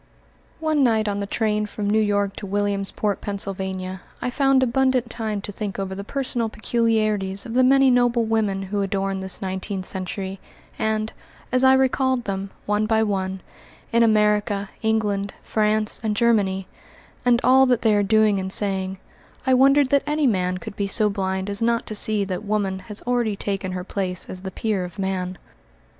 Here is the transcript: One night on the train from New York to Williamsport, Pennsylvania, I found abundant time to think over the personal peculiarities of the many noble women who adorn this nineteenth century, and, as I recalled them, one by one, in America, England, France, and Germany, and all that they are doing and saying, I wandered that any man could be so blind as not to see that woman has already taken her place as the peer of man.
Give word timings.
One 0.59 0.81
night 0.83 1.07
on 1.07 1.19
the 1.19 1.27
train 1.27 1.67
from 1.67 1.87
New 1.87 2.01
York 2.01 2.35
to 2.37 2.47
Williamsport, 2.47 3.21
Pennsylvania, 3.21 4.01
I 4.19 4.31
found 4.31 4.63
abundant 4.63 5.11
time 5.11 5.41
to 5.41 5.51
think 5.51 5.77
over 5.77 5.93
the 5.93 6.03
personal 6.03 6.49
peculiarities 6.49 7.45
of 7.45 7.53
the 7.53 7.63
many 7.63 7.91
noble 7.91 8.25
women 8.25 8.63
who 8.63 8.81
adorn 8.81 9.19
this 9.19 9.43
nineteenth 9.43 9.85
century, 9.85 10.39
and, 10.79 11.13
as 11.51 11.63
I 11.63 11.73
recalled 11.75 12.23
them, 12.23 12.49
one 12.65 12.87
by 12.87 13.03
one, 13.03 13.41
in 13.93 14.01
America, 14.01 14.71
England, 14.81 15.35
France, 15.43 15.99
and 16.01 16.15
Germany, 16.17 16.67
and 17.23 17.39
all 17.43 17.67
that 17.67 17.83
they 17.83 17.93
are 17.93 18.01
doing 18.01 18.39
and 18.39 18.51
saying, 18.51 18.97
I 19.45 19.53
wandered 19.53 19.89
that 19.89 20.01
any 20.07 20.25
man 20.25 20.57
could 20.57 20.75
be 20.75 20.87
so 20.87 21.11
blind 21.11 21.47
as 21.47 21.61
not 21.61 21.85
to 21.85 21.93
see 21.93 22.23
that 22.23 22.43
woman 22.43 22.79
has 22.89 23.03
already 23.03 23.35
taken 23.35 23.73
her 23.73 23.83
place 23.83 24.25
as 24.27 24.41
the 24.41 24.49
peer 24.49 24.83
of 24.83 24.97
man. 24.97 25.37